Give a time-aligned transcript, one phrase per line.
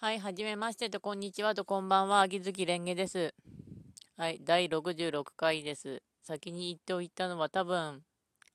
[0.00, 3.34] はい、はじめましてと、こんにちはと、こんばんは、秋月蓮華です。
[4.16, 6.04] はい、第66回です。
[6.22, 8.04] 先に言っておいたのは多分、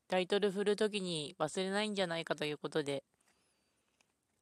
[0.07, 3.03] タイトル振るときに忘れないんじゃないかということで、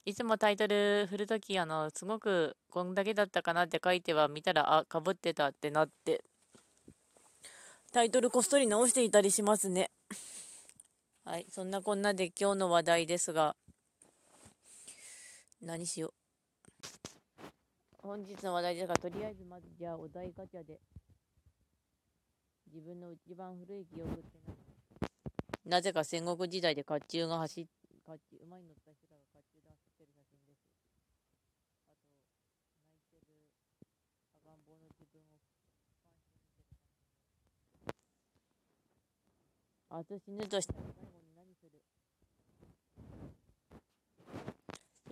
[0.06, 6.24] いつもタイトル振るとき、あの、すごくこんだけだったかなって書いては見たら、あ、かぶってたってなって、
[7.92, 9.90] タイトルこっそり直していたりしますね。
[11.26, 13.56] はい、そんなこんなで今日の話題ですが、
[15.64, 16.21] 何しよう。
[18.04, 20.80] 本日の話題ですが、とりあえずまずじゃあお題ガチャで、
[22.74, 24.24] 自分の一番古い記憶って
[25.66, 27.66] ななぜか戦国時代で甲冑が走っ、
[28.06, 30.66] 甲冑、馬に乗った人が甲冑で走ってる写真です。
[31.70, 31.94] あと、
[33.14, 33.46] 泣いてる
[34.44, 35.24] 赤ん坊の自分を。
[39.94, 41.80] あと死ぬとしたら最後に何する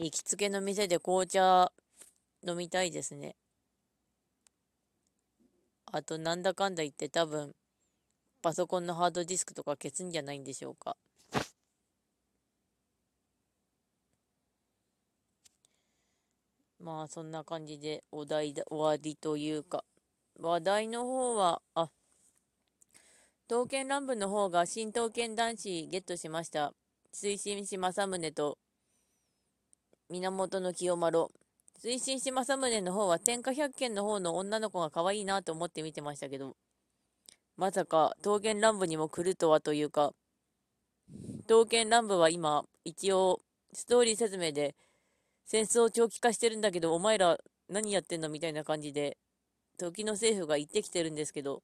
[0.01, 1.73] 行きつけの店で紅茶
[2.47, 3.35] 飲みたいですね。
[5.91, 7.53] あと、なんだかんだ言って多分、
[8.41, 10.95] パソコンのハードディスクとか消すんじゃないんでしょうか。
[16.79, 19.83] まあ、そんな感じで、お題で終わりというか、
[20.39, 21.89] 話題の方は、あ、
[23.49, 26.73] 刀剣乱舞の方が新刀剣男子ゲットしました。
[27.13, 28.58] 推進し正宗と
[30.09, 31.27] 源清丸。
[31.81, 36.57] 推進し正宗の方は天下百軒の方の女の子が可愛いなと思って見てましたけど、
[37.55, 40.13] まさか刀剣乱舞にも来るとはというか、
[41.47, 43.39] 刀剣乱舞は今、一応、
[43.73, 44.75] ストーリー説明で、
[45.45, 47.37] 戦争を長期化してるんだけど、お前ら
[47.69, 49.17] 何やってんのみたいな感じで、
[49.77, 51.63] 時の政府が言ってきてるんですけど、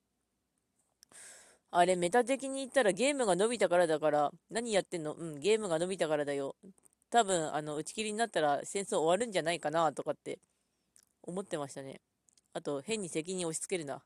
[1.71, 5.13] あれ、メタ的に言ったらゲームが伸びたからだから、何やってんの？
[5.13, 6.55] うん、ゲームが伸びたからだよ。
[7.15, 10.37] 多分、あの、打ち切りになったら戦争終わるんじゃないかなとかって
[11.23, 12.01] 思ってましたね。
[12.51, 14.03] あと、変に責任押し付けるな。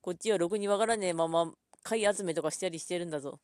[0.00, 1.52] こっちはろくにわからねえまま、
[1.84, 3.38] 買い集めとかしたりしてるんだぞ。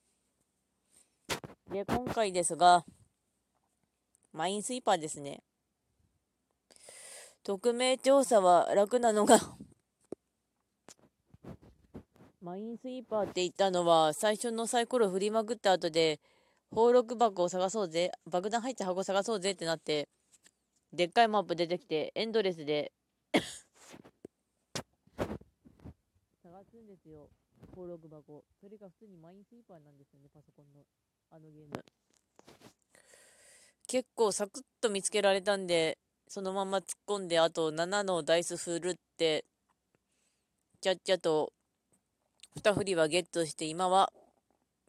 [1.70, 2.84] で、今回ですが、
[4.32, 5.44] マインスイーパーですね。
[7.44, 9.38] 匿名調査は楽なのが
[12.40, 16.18] マインスイーパーって言ったのは、最初のサイコロ振りまくった後で、
[16.70, 20.08] 宝録箱を探そうぜ、爆弾入った箱探そうぜってなって、
[20.92, 22.92] でっかいマップ出てきて、エンドレスで
[26.42, 27.28] 探すんですよ、
[27.70, 28.44] 宝録箱。
[28.60, 30.84] それが普通にマインスイーパーなんですよね、パソコンの、
[31.30, 31.84] あのゲーム。
[33.86, 39.44] 結構サクッと見つけられたんで、そのまま突っ込んで、あと7のダイス振るって、
[40.80, 41.52] ちゃっちゃと
[42.56, 44.12] 2振りはゲットして、今は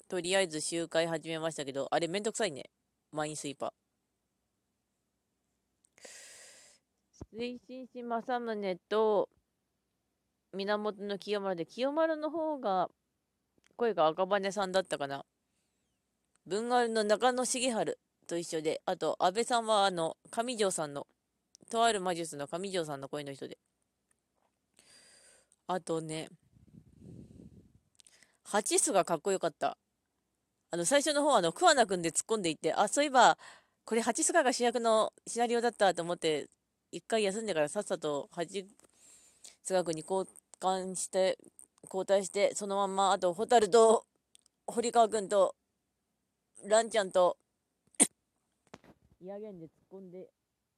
[0.07, 2.69] とりあえず周回始めましたけど、あれめんどくさいね。
[3.11, 3.71] マインスイーパー。
[7.37, 9.29] 推進し正宗と
[10.53, 12.89] 源の清丸で、清丸の方が
[13.75, 15.25] 声が赤羽さんだったかな。
[16.45, 17.97] 文丸の中野重治
[18.27, 21.05] と一緒で、あと安倍さんはあの上条さんの、
[21.69, 23.57] とある魔術の上条さんの声の人で。
[25.67, 26.29] あとね、
[28.45, 29.77] ハチスがかっこよかった。
[30.69, 33.37] あの、最初の方、あの、桑名くんで突っ込んでいって、あ、そういえば、
[33.85, 36.49] これ、八須賀が主役のシナリオだったと思って、
[36.91, 38.65] 一回休んでからさっさと八
[39.65, 40.29] 須賀くんに交
[40.59, 41.37] 換して、
[41.85, 44.05] 交代して、そのまんま、あと、蛍と、
[44.65, 45.55] 堀川くんと、
[46.65, 47.37] 蘭ちゃんと、
[49.21, 50.27] イヤゲンで突っ込んで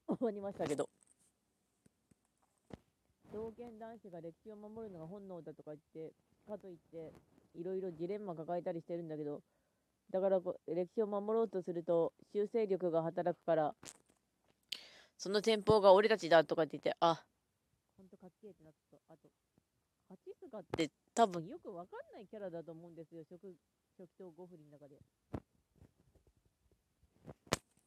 [0.07, 0.88] 終わりましたけど。
[3.31, 6.13] 刀剣男子が歴史を守るのが本能だとか言って、
[6.47, 7.11] かといって、
[7.56, 9.41] いろいろジレンマ抱えたりしてるんだけど、
[10.11, 13.75] だから歴史を守ろうとすると修正力が働くから。
[15.17, 17.21] その天保が俺たちだとかって言ってあ
[17.97, 18.97] ほんとかっけえってなった。
[19.13, 19.27] あと
[20.07, 21.45] ハチスガって多分。
[21.45, 23.23] よくわかんないキャラだと思うんですよ。
[23.29, 23.37] 初
[23.97, 24.95] 初期と5振りの中で。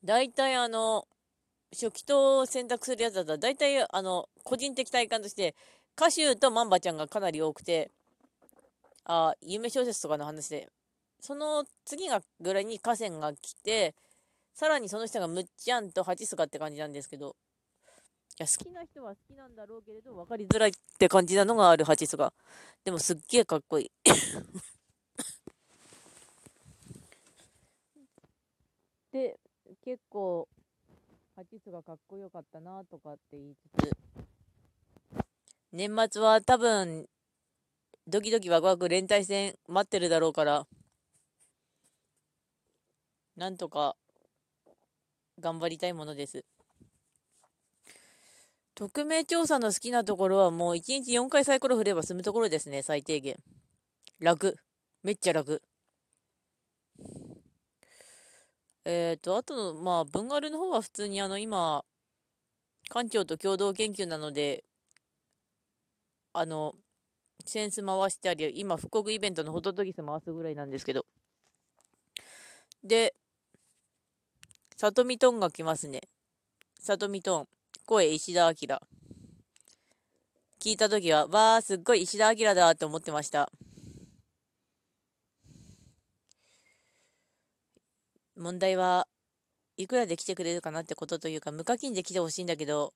[0.04, 1.08] 大体あの
[1.72, 5.54] 初期とを選択するやつだったら大体あの個人的体感として
[5.96, 7.90] 歌手とマンバちゃんがかなり多くて
[9.04, 10.68] あ夢小説とかの話で
[11.22, 13.94] その次がぐらいに河川が来て、
[14.54, 17.36] さらにその人がむっちゃんとハチスカって感じなんですけど、
[18.40, 22.32] いや、好きな人は好きなんだろうけれど、分かりづらいって感じなのがあるハチスカ。
[22.84, 23.92] でもすっげえかっこいい。
[29.12, 29.38] で、
[29.84, 30.48] 結構、
[31.36, 33.92] ハチスがかっこよかったなとかって言いつつ、
[35.70, 37.08] 年末は多分、
[38.08, 40.66] ドキドキワクワク連帯戦待ってるだろうから、
[43.36, 43.96] なんとか
[45.40, 46.44] 頑張りたいものです。
[48.74, 53.36] 匿名調査の好きなところはもう1日4回サイコロ振れば済むところですね、最低限。
[54.18, 54.56] 楽。
[55.02, 55.62] めっちゃ楽。
[58.84, 61.84] えっ、ー、と、あとの、まあ、文ルの方は普通にあの、今、
[62.90, 64.64] 館長と共同研究なので、
[66.32, 66.74] あの、
[67.44, 71.06] センス回したり、今、復刻イベントのホトトギス回すぐらいなんですけど。
[72.82, 73.14] で、
[74.76, 76.00] さとみとんが来ますね。
[76.80, 77.48] さとみとん。
[77.86, 78.78] 声石田明。
[80.60, 83.50] 聞いたときは、わー、すっごい石田明だと思ってました。
[88.36, 89.06] 問題は
[89.76, 92.92] いくらで来てくれるかなってことというか、無課金で来てほしいんだけど、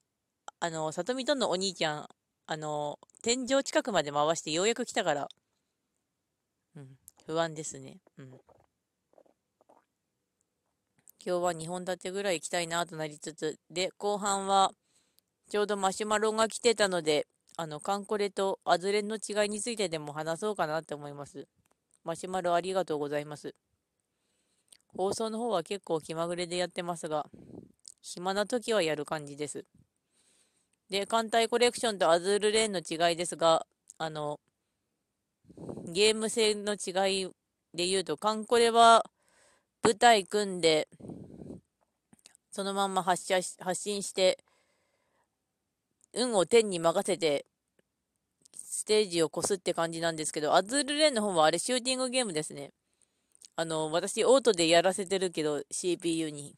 [0.60, 2.08] あの、里見とんのお兄ちゃん、
[2.46, 5.28] あの、天井近くまで回してようやく来たから、
[6.76, 7.98] うん、不安ですね。
[8.18, 8.40] うん。
[11.26, 14.70] 今日は2本立てぐらい行きたいなとなりつつ、で、後半は、
[15.50, 17.26] ちょうどマシュマロが来てたので、
[17.56, 21.48] あの、カンコレとアズレンの違いについてでも話そうかなって思います。
[22.04, 23.56] マシュマロありがとうございます。
[24.96, 27.26] 放送の方は結構気まぐれでやってますが、
[28.02, 29.64] 暇な時はやる感じです。
[30.90, 33.66] で、艦隊コレクションとアズールレーンの違いですが、
[33.98, 34.38] あの、
[35.88, 37.28] ゲーム性の違い
[37.74, 39.04] で言うと、カンコレは
[39.82, 40.88] 舞台組んで、
[42.56, 44.38] そのまんま発射し、発信して、
[46.14, 47.44] 運を天に任せて、
[48.54, 52.72] ステージを越すって感じなんですけど、アズールレーンの方はあれシューティングゲームですね。
[53.56, 56.54] あの、私、オートでやらせてるけど、CPU に。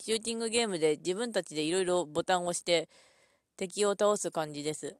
[0.00, 2.88] シューティングゲームで自分たちでいろいろボタンを押して
[3.56, 4.96] 敵を倒す感じです。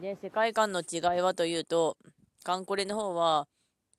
[0.00, 1.96] で、世界観の違いはというと、
[2.44, 3.48] カンコレの方は、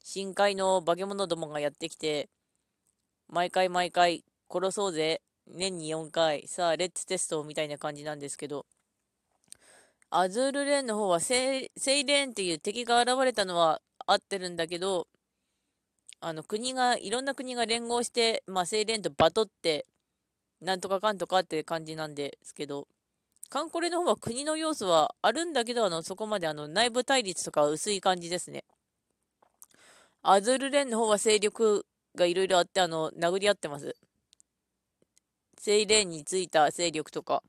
[0.05, 2.29] 深海の化け物どもがやってきて、
[3.29, 8.65] 毎回毎回殺そうぜ、年に4回、さあ、レッツテストみたいな感じなんですけど、
[10.09, 11.69] アズールレーンの方はセイ
[12.05, 15.07] レーンっていう敵が現れたのは合ってるんだけど、
[16.19, 19.85] あの国が、いろんな国が連合して、まあ、セイレーンとバトって、
[20.61, 22.87] なんとかかんとかって感じなんですけど、
[23.49, 28.65] カンコレの方は国の要素はあるんだけど、あの、そこまであの、内部対立とか薄い感じですね。
[30.21, 31.85] アズールレーンの方は勢力
[32.17, 33.95] がいろいろあって、あの、殴り合ってます。
[35.57, 37.41] セイレーンについた勢力とか。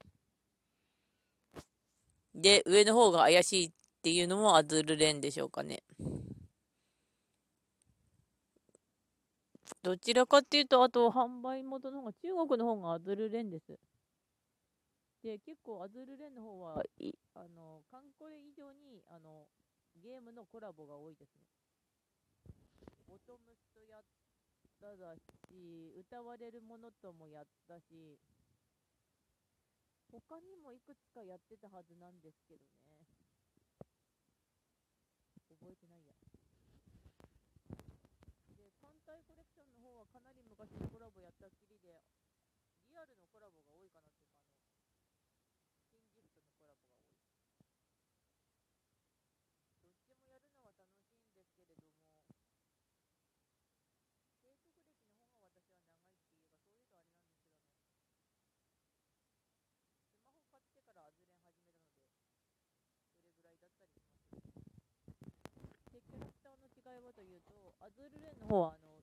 [2.34, 3.70] で、上の方が怪しいっ
[4.02, 5.82] ていうのもアズルレーンでしょうかね。
[9.82, 13.78] どちらかっていうと、あと販売元の方が、中国の方がアズルレンです。
[15.22, 19.46] で、結構アズルレンの方は、いあの、カンコレ以上に、あの、
[20.02, 21.42] ゲームのコラボが多いですね。
[23.06, 24.02] ボトムスとやっ
[24.80, 25.16] ただ
[25.50, 28.18] し、歌われるものともやったし、
[30.10, 32.96] 他にもいくつかやってたはずなんですけどね。
[35.50, 36.14] 覚えてないや。
[38.54, 41.98] で、艦隊コレクションの方はかなり昔のコラボやったっきりで、
[42.88, 47.18] リアルのコラボが多いかなっていうか、あの、新ギフトのコラボが多い。
[49.82, 51.92] どっちもやるのは楽しいんですけれども、
[54.40, 57.76] 生息歴の方が私は長いっていうか、そういうとあれなんですけど、
[59.84, 62.16] あの、スマホ買ってからアズレン始めたので、
[63.20, 64.40] それぐらいだったりします。
[65.92, 66.38] で、キャラク
[67.12, 68.98] というと、アズールレンの方は、あの、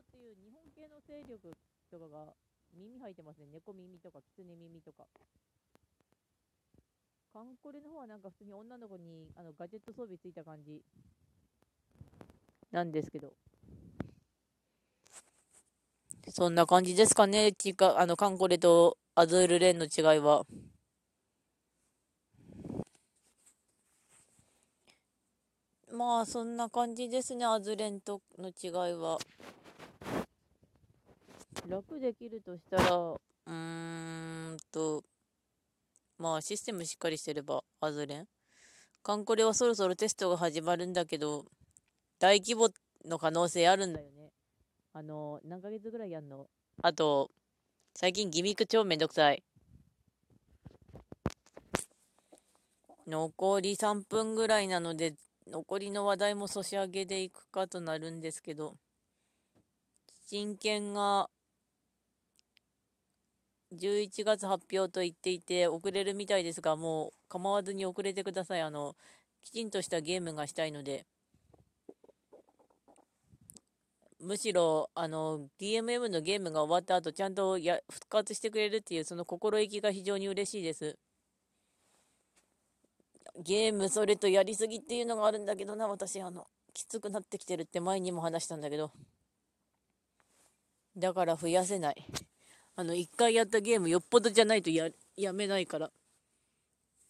[0.00, 1.52] っていう日本系の勢力
[1.90, 2.34] とかが
[2.74, 3.46] 耳入ってますね。
[3.52, 5.06] 猫耳とか、狐耳とか。
[7.32, 10.82] カンコレの方はなんか普通に女の子にあのガジェット装備ついた感じ
[12.70, 13.32] なんですけど。
[16.28, 17.52] そんな感じですかね。
[17.52, 20.44] ちか、あの、カンコレとアズールレンの違いは。
[25.92, 27.44] まあ、そんな感じですね。
[27.44, 29.18] アズレンとの違いは。
[31.68, 33.52] 楽できるとしたら、うー
[34.54, 35.04] んと、
[36.18, 38.26] まあシステムしっかりしてれば、アズレン。
[39.02, 41.44] カンコレはそろそろテストが始まるんだけど、
[42.18, 42.70] 大規模
[43.04, 44.30] の可能性あるんだよね。
[44.94, 46.46] あの、何ヶ月ぐらいやんの？
[46.82, 47.30] あと、
[47.94, 49.42] 最近ギミック超めんどくさい。
[53.06, 55.14] 残り3分ぐらいなので、
[55.46, 58.76] 残りの話題もソシャゲでいくかとなるんですけど、
[60.26, 61.28] 真剣が
[63.72, 68.60] 11月発表と言っていて遅れるみたいですが、もう構わずに遅れてください。
[68.60, 68.96] あの、
[69.42, 71.06] きちんとしたゲームがしたいので。
[74.20, 80.98] むしろ、あの、DMM のゲームが終わった後、ちゃんとや復活してくれるっていう、その心意気が非常に嬉しいです。
[83.38, 88.90] ゲーム、それとやりすぎっていうのがあるんだけどな、私、あの、きつくなってきてるって前にも話したんだけど。
[90.96, 92.06] だから増やせない。
[92.76, 95.92] あの、一回やったゲーム、よっぽどじゃないとや、やめないから。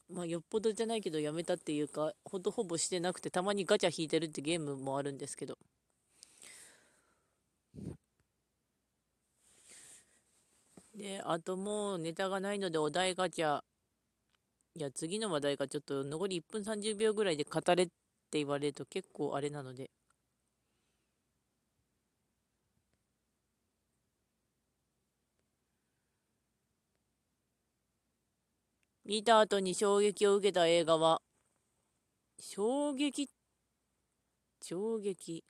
[0.09, 5.59] まあ、よっぽどじゃないけどやめたっていうか、ほとほぼしてなくて、たまにガチャ引いてるってゲームもあるんですけど。
[10.95, 13.63] で、あともうネタがないのでお題ガチャ。
[14.75, 17.93] いや、次の話題がちょっと残り1分30秒ぐらいで語れって
[18.33, 19.91] 言われると結構あれなので。
[29.05, 31.23] 見た後に衝撃を受けた映画は、
[32.39, 33.31] 衝撃、
[34.63, 35.45] 衝撃、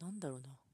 [0.00, 0.67] なんだろうな。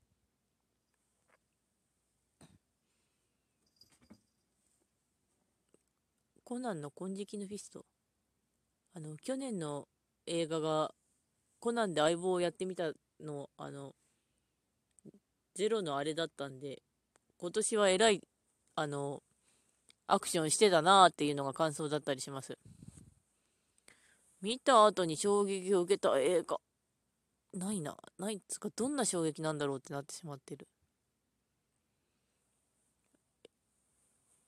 [6.45, 7.87] コナンの紺青のフィスト。
[8.95, 9.89] あの、去年の
[10.27, 10.95] 映画が、
[11.59, 13.95] コナンで相棒をやってみたの、あの、
[15.55, 16.83] ゼロのあれだったんで、
[17.39, 18.21] 今年はえらい、
[18.77, 19.23] あの、
[20.07, 22.59] アクションしてたなーっていうのが感想だったりします。
[24.43, 26.61] 見た後に衝撃を受けた映画。
[27.55, 27.97] ないな。
[28.19, 30.69] ないっつか、どんな衝撃なんだろうってなってしまってる。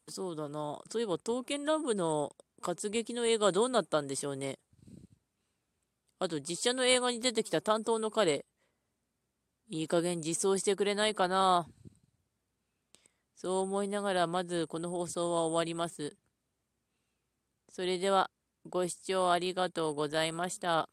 [0.08, 0.80] そうだな。
[0.90, 4.58] そういえば、刀剣乱舞の活劇の映画どうなったんでしょうね。
[6.18, 8.46] あと、実写の映画に出てきた担当の彼。
[9.68, 11.66] いい加減実装してくれないかな。
[13.34, 16.16] そう思いながら、まずこの放送は終わります。
[17.68, 18.30] それでは、
[18.68, 20.88] ご視聴ありがとうございました。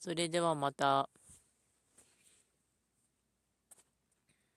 [0.00, 1.08] それではまた。